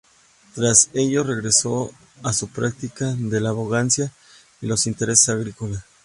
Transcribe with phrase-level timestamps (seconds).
[0.55, 1.91] Tras ello, regresó
[2.23, 4.11] a su práctica de la abogacía
[4.59, 5.83] y los intereses agrícolas.